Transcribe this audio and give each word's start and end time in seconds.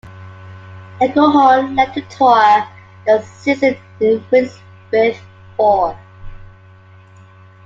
Englehorn 0.99 1.75
led 1.77 1.93
the 1.93 2.01
tour 2.09 2.65
that 3.05 3.23
season 3.23 3.77
in 3.99 4.25
wins 4.31 4.59
with 4.91 5.15
four. 5.55 5.95